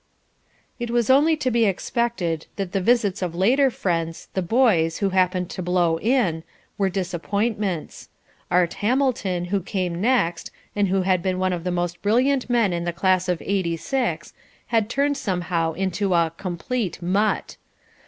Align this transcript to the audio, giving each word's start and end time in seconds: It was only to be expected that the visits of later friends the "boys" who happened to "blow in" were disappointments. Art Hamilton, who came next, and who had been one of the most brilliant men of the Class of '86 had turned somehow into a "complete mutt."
It 0.79 0.89
was 0.89 1.11
only 1.11 1.37
to 1.37 1.51
be 1.51 1.65
expected 1.65 2.47
that 2.55 2.71
the 2.71 2.81
visits 2.81 3.21
of 3.21 3.35
later 3.35 3.69
friends 3.69 4.29
the 4.33 4.41
"boys" 4.41 4.97
who 4.97 5.11
happened 5.11 5.51
to 5.51 5.61
"blow 5.61 5.99
in" 5.99 6.43
were 6.75 6.89
disappointments. 6.89 8.09
Art 8.49 8.73
Hamilton, 8.81 9.45
who 9.53 9.61
came 9.61 10.01
next, 10.01 10.49
and 10.75 10.87
who 10.87 11.03
had 11.03 11.21
been 11.21 11.37
one 11.37 11.53
of 11.53 11.63
the 11.63 11.69
most 11.71 12.01
brilliant 12.01 12.49
men 12.49 12.73
of 12.73 12.83
the 12.83 12.91
Class 12.93 13.29
of 13.29 13.43
'86 13.45 14.33
had 14.65 14.89
turned 14.89 15.17
somehow 15.17 15.73
into 15.73 16.15
a 16.15 16.33
"complete 16.35 16.99
mutt." 17.03 17.57